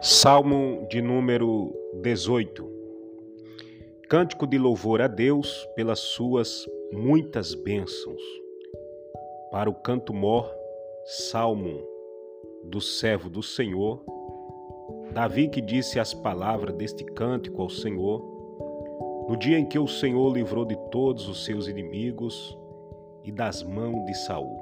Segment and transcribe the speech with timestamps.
[0.00, 2.64] Salmo de número 18
[4.08, 8.22] Cântico de louvor a Deus pelas suas muitas bênçãos.
[9.50, 10.48] Para o canto mor,
[11.04, 11.82] Salmo
[12.62, 14.00] do servo do Senhor,
[15.12, 18.22] Davi que disse as palavras deste cântico ao Senhor,
[19.28, 22.56] no dia em que o Senhor livrou de todos os seus inimigos
[23.24, 24.60] e das mãos de Saul.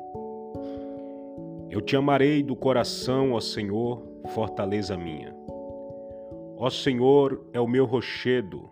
[1.69, 5.35] Eu te amarei do coração, ó Senhor, fortaleza minha.
[6.59, 8.71] Ó Senhor é o meu rochedo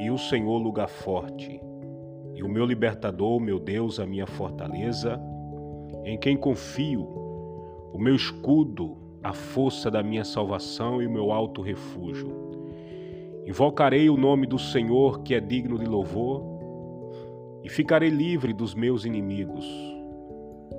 [0.00, 1.60] e o Senhor lugar forte,
[2.34, 5.20] e o meu libertador, meu Deus, a minha fortaleza,
[6.04, 7.02] em quem confio,
[7.92, 12.44] o meu escudo, a força da minha salvação e o meu alto refúgio.
[13.46, 16.42] Invocarei o nome do Senhor, que é digno de louvor,
[17.62, 19.64] e ficarei livre dos meus inimigos.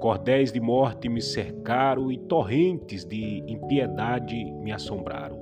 [0.05, 5.35] Cordéis de morte me cercaram e torrentes de impiedade me assombraram.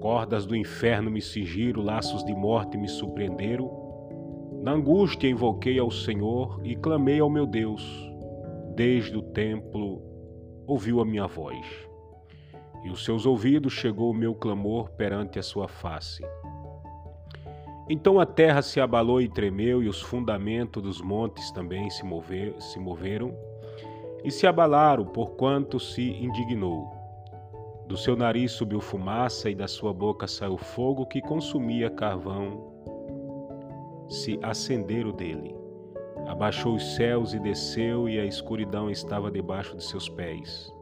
[0.00, 3.70] Cordas do inferno me cingiram, laços de morte me surpreenderam.
[4.60, 7.80] Na angústia invoquei ao Senhor e clamei ao meu Deus.
[8.74, 10.02] Desde o templo
[10.66, 11.64] ouviu a minha voz.
[12.84, 16.24] E os seus ouvidos chegou o meu clamor perante a sua face.
[17.88, 22.54] Então a terra se abalou e tremeu, e os fundamentos dos montes também se, mover,
[22.58, 23.36] se moveram,
[24.24, 26.90] e se abalaram, porquanto se indignou.
[27.86, 32.72] Do seu nariz subiu fumaça, e da sua boca saiu fogo que consumia carvão.
[34.08, 35.54] Se acenderam dele.
[36.26, 40.72] Abaixou os céus e desceu, e a escuridão estava debaixo de seus pés.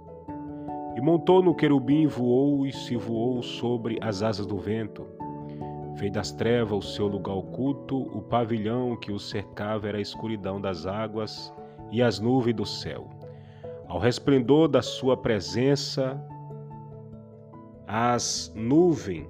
[0.95, 5.05] E montou no querubim, voou e se voou sobre as asas do vento
[5.97, 10.61] Fez das trevas o seu lugar oculto, o pavilhão que o cercava era a escuridão
[10.61, 11.53] das águas
[11.91, 13.09] e as nuvens do céu.
[13.93, 16.19] Ao resplendor da sua presença,
[17.87, 19.27] as nuvens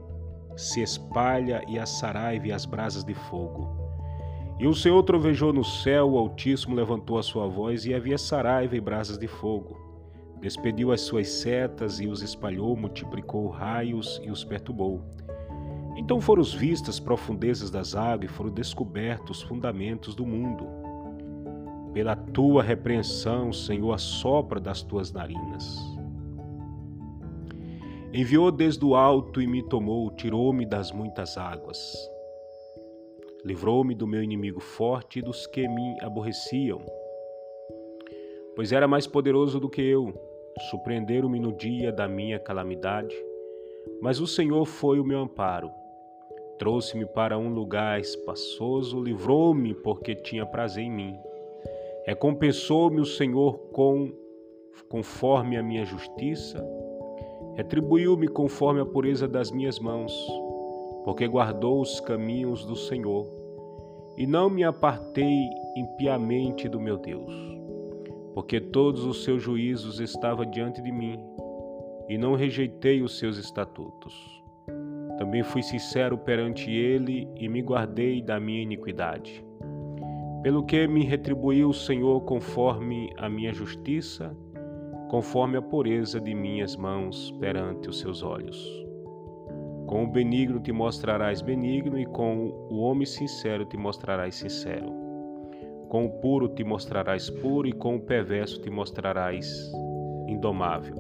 [0.57, 3.69] se espalha e a saraiva e as brasas de fogo.
[4.61, 8.77] E o Senhor trovejou no céu, o Altíssimo levantou a sua voz e havia saraiva
[8.77, 9.77] e brasas de fogo.
[10.41, 15.03] Despediu as suas setas e os espalhou, multiplicou raios e os perturbou.
[15.97, 20.82] Então foram vistas as profundezas das águas e foram descobertos os fundamentos do mundo.
[21.93, 25.79] Pela tua repreensão, Senhor, assopra das tuas narinas.
[28.13, 31.79] Enviou desde o alto e me tomou, tirou-me das muitas águas.
[33.45, 36.81] Livrou-me do meu inimigo forte e dos que me aborreciam.
[38.55, 40.13] Pois era mais poderoso do que eu,
[40.71, 43.15] surpreenderam-me no dia da minha calamidade,
[44.01, 45.71] mas o Senhor foi o meu amparo
[46.63, 51.19] Trouxe-me para um lugar espaçoso, livrou-me porque tinha prazer em mim.
[52.05, 54.13] Recompensou-me o Senhor com
[54.89, 56.63] conforme a minha justiça,
[57.55, 60.13] retribuiu-me conforme a pureza das minhas mãos,
[61.05, 63.27] porque guardou os caminhos do Senhor,
[64.17, 67.33] e não me apartei impiamente do meu Deus,
[68.35, 71.19] porque todos os seus juízos estavam diante de mim,
[72.09, 74.43] e não rejeitei os seus estatutos.
[75.19, 79.45] Também fui sincero perante ele e me guardei da minha iniquidade.
[80.43, 84.37] Pelo que me retribuiu o Senhor conforme a minha justiça,
[85.09, 88.59] conforme a pureza de minhas mãos perante os seus olhos.
[89.87, 94.91] Com o benigno te mostrarás benigno, e com o homem sincero te mostrarás sincero.
[95.89, 99.71] Com o puro te mostrarás puro, e com o perverso te mostrarás
[100.27, 100.97] indomável.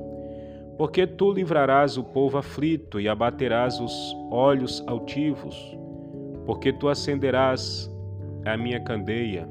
[0.78, 5.56] Porque tu livrarás o povo aflito e abaterás os olhos altivos,
[6.46, 7.91] porque tu acenderás
[8.44, 9.48] a minha candeia.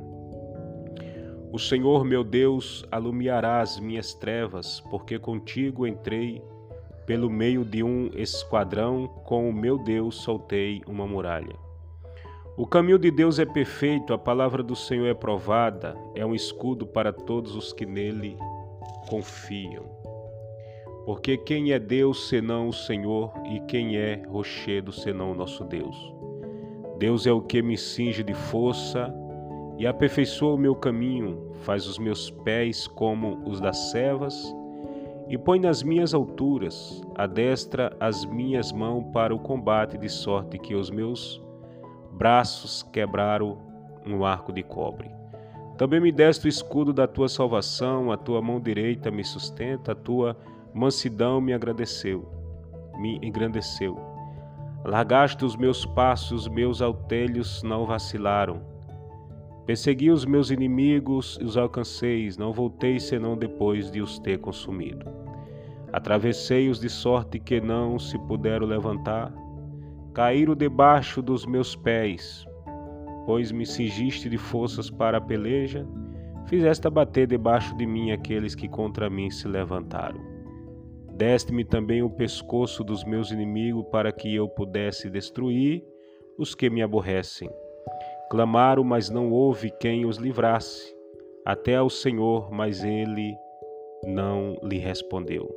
[1.51, 6.41] O Senhor meu Deus alumiará as minhas trevas, porque contigo entrei
[7.05, 11.55] pelo meio de um esquadrão, com o meu Deus soltei uma muralha.
[12.57, 16.85] O caminho de Deus é perfeito, a palavra do Senhor é provada, é um escudo
[16.85, 18.37] para todos os que nele
[19.09, 19.85] confiam.
[21.05, 26.13] Porque quem é Deus senão o Senhor, e quem é rochedo senão o nosso Deus?
[27.01, 29.11] Deus é o que me cinge de força
[29.79, 34.55] e aperfeiçoa o meu caminho, faz os meus pés como os das servas
[35.27, 40.75] e põe nas minhas alturas, adestra as minhas mãos para o combate, de sorte que
[40.75, 41.43] os meus
[42.11, 43.57] braços quebraram
[44.05, 45.09] um arco de cobre.
[45.79, 49.95] Também me deste o escudo da tua salvação, a tua mão direita me sustenta, a
[49.95, 50.37] tua
[50.71, 52.29] mansidão me agradeceu,
[52.99, 54.11] me engrandeceu.
[54.83, 58.61] Largaste os meus passos, meus altelhos não vacilaram.
[59.65, 65.05] Persegui os meus inimigos e os alcancei, não voltei senão depois de os ter consumido.
[65.93, 69.31] Atravessei-os de sorte que não se puderam levantar,
[70.15, 72.45] caíram debaixo dos meus pés,
[73.27, 75.85] pois me cingiste de forças para a peleja,
[76.47, 80.30] fizeste abater debaixo de mim aqueles que contra mim se levantaram.
[81.21, 85.85] Deste-me também o pescoço dos meus inimigos para que eu pudesse destruir
[86.35, 87.47] os que me aborrecem.
[88.31, 90.95] Clamaram, mas não houve quem os livrasse,
[91.45, 93.35] até ao Senhor, mas ele
[94.03, 95.47] não lhe respondeu.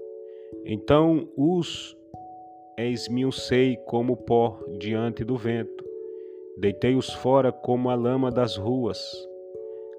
[0.66, 1.96] Então os
[2.76, 5.82] esmiucei como pó diante do vento,
[6.58, 9.00] deitei-os fora como a lama das ruas.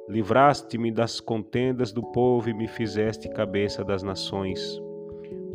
[0.08, 4.85] Livraste-me das contendas do povo e me fizeste cabeça das nações.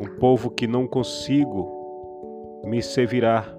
[0.01, 3.55] Um povo que não consigo me servirá.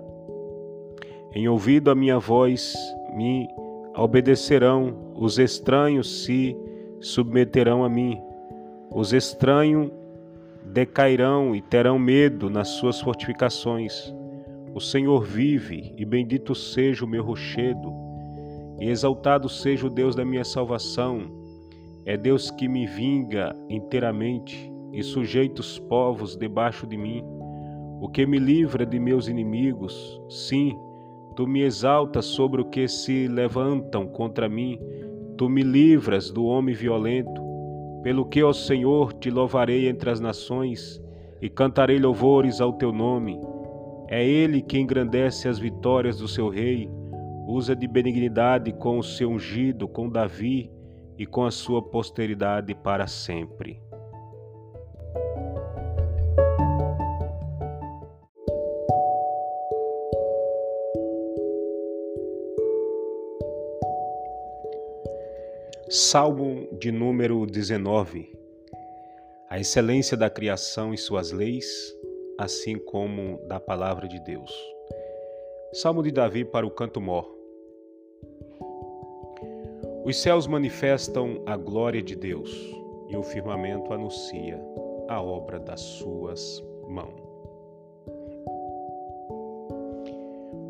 [1.35, 2.73] Em ouvido a minha voz
[3.15, 3.47] me
[3.95, 6.57] obedecerão, os estranhos se
[6.99, 8.19] submeterão a mim.
[8.91, 9.91] Os estranhos
[10.65, 14.11] decairão e terão medo nas suas fortificações.
[14.73, 17.93] O Senhor vive, e bendito seja o meu rochedo,
[18.79, 21.21] e exaltado seja o Deus da minha salvação.
[22.03, 27.23] É Deus que me vinga inteiramente e sujeita os povos debaixo de mim,
[28.01, 30.19] o que me livra de meus inimigos.
[30.29, 30.75] Sim,
[31.35, 34.79] tu me exaltas sobre o que se levantam contra mim,
[35.37, 37.41] tu me livras do homem violento.
[38.03, 41.01] Pelo que, ó Senhor, te louvarei entre as nações
[41.41, 43.39] e cantarei louvores ao teu nome.
[44.07, 46.89] É ele que engrandece as vitórias do seu rei,
[47.47, 50.69] usa de benignidade com o seu ungido, com Davi
[51.17, 53.79] e com a sua posteridade para sempre.
[65.93, 68.31] Salmo de número 19.
[69.49, 71.67] A excelência da criação e suas leis,
[72.39, 74.49] assim como da palavra de Deus.
[75.73, 77.37] Salmo de Davi para o canto mor.
[80.05, 82.49] Os céus manifestam a glória de Deus
[83.09, 84.57] e o firmamento anuncia
[85.09, 87.19] a obra das suas mãos.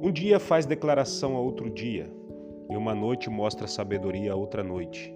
[0.02, 2.12] Um dia faz declaração a outro dia
[2.72, 5.14] e uma noite mostra sabedoria a outra noite.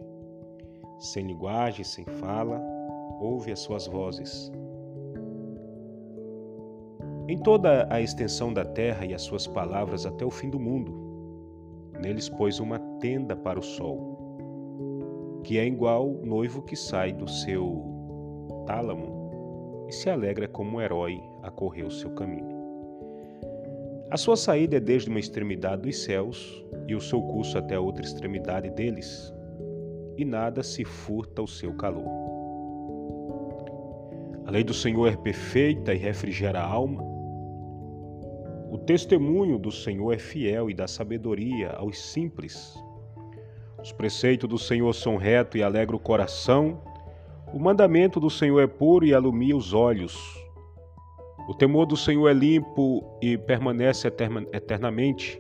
[1.00, 2.62] Sem linguagem, sem fala,
[3.22, 4.52] ouve as suas vozes.
[7.30, 10.94] Em toda a extensão da terra e as suas palavras até o fim do mundo,
[12.02, 17.84] neles pôs uma tenda para o sol, que é igual noivo que sai do seu
[18.66, 22.65] tálamo e se alegra como um herói a correr o seu caminho.
[24.12, 27.82] A sua saída é desde uma extremidade dos céus e o seu curso até a
[27.82, 29.34] outra extremidade deles,
[30.16, 32.06] e nada se furta o seu calor.
[34.46, 37.04] A lei do Senhor é perfeita e refrigera a alma.
[38.70, 42.76] O testemunho do Senhor é fiel e dá sabedoria aos simples.
[43.82, 46.80] Os preceitos do Senhor são retos e alegram o coração.
[47.52, 50.45] O mandamento do Senhor é puro e alumia os olhos.
[51.48, 55.40] O temor do Senhor é limpo e permanece eternamente.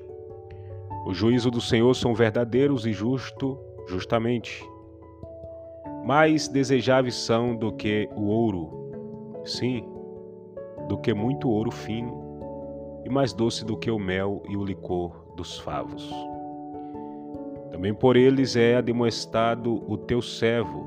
[1.06, 3.58] O juízo do Senhor são verdadeiros e justo,
[3.88, 4.64] justamente.
[6.06, 8.92] Mais desejáveis são do que o ouro,
[9.44, 9.84] sim,
[10.88, 15.26] do que muito ouro fino, e mais doce do que o mel e o licor
[15.36, 16.12] dos favos.
[17.72, 20.86] Também por eles é admoestado o teu servo,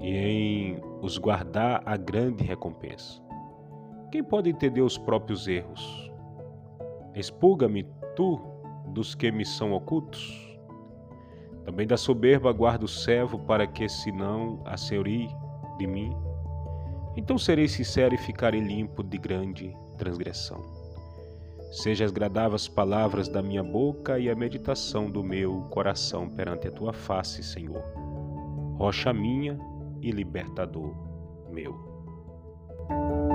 [0.00, 3.27] e em os guardar a grande recompensa.
[4.10, 6.10] Quem pode entender os próprios erros?
[7.14, 7.86] Expulga-me
[8.16, 8.40] tu
[8.88, 10.48] dos que me são ocultos?
[11.64, 15.28] Também da soberba guarda o servo para que se não asseure
[15.76, 16.10] de mim.
[17.16, 20.62] Então serei sincero e ficarei limpo de grande transgressão.
[21.70, 26.94] Seja as palavras da minha boca e a meditação do meu coração perante a tua
[26.94, 27.82] face, Senhor.
[28.78, 29.58] Rocha minha
[30.00, 30.94] e libertador
[31.50, 33.27] meu.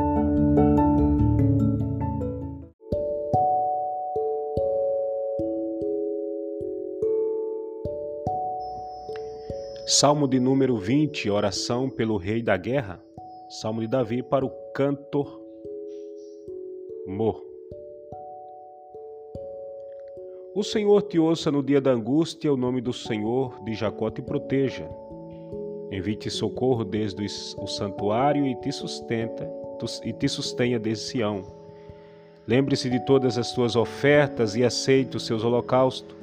[9.85, 13.03] Salmo de número 20, oração pelo rei da guerra.
[13.49, 15.41] Salmo de Davi para o cantor
[17.05, 17.43] Mor.
[20.55, 24.21] O Senhor te ouça no dia da angústia, o nome do Senhor de Jacó te
[24.21, 24.89] proteja.
[25.91, 27.25] Envie-te socorro desde
[27.57, 29.45] o santuário e te sustenta
[30.05, 31.43] e te sustenha desde Sião.
[32.47, 36.15] Lembre-se de todas as tuas ofertas e aceite os seus holocaustos.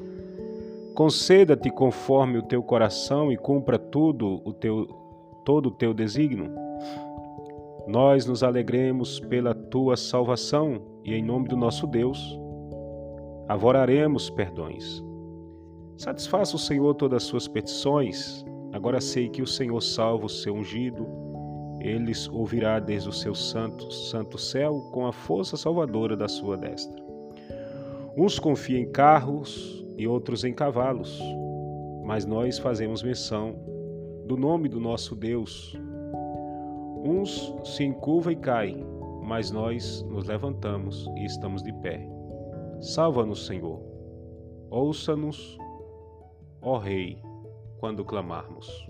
[1.00, 4.86] Conceda-te conforme o teu coração e cumpra tudo o teu
[5.46, 6.52] todo o teu desígnio.
[7.88, 12.38] Nós nos alegremos pela tua salvação e em nome do nosso Deus,
[13.48, 15.02] avoraremos perdões.
[15.96, 18.44] Satisfaça o Senhor todas as suas petições.
[18.70, 21.08] Agora sei que o Senhor salva o seu ungido.
[21.80, 27.02] Ele ouvirá desde o seu santo, santo céu com a força salvadora da sua destra.
[28.14, 31.20] Uns confiam em carros e outros em cavalos,
[32.02, 33.54] mas nós fazemos menção
[34.24, 35.78] do nome do nosso Deus.
[37.04, 38.86] Uns se encurvam e caem,
[39.22, 42.00] mas nós nos levantamos e estamos de pé.
[42.80, 43.78] Salva-nos, Senhor.
[44.70, 45.58] Ouça-nos,
[46.62, 47.20] ó Rei,
[47.78, 48.89] quando clamarmos.